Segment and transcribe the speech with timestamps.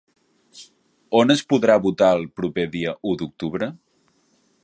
[1.19, 3.71] On es podrà votar el proper dia u d'octubre?